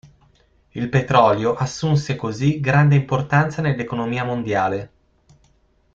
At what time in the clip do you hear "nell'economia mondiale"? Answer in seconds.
3.61-4.91